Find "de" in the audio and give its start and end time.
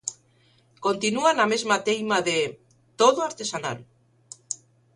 2.27-2.37